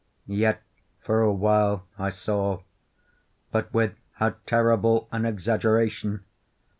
Yet, 0.25 0.63
for 1.01 1.21
a 1.21 1.31
while, 1.31 1.85
I 1.99 2.09
saw—but 2.09 3.71
with 3.71 3.97
how 4.13 4.33
terrible 4.47 5.07
an 5.11 5.27
exaggeration! 5.27 6.25